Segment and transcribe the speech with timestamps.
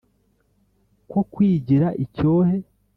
[1.11, 2.57] ko kwigira icyohe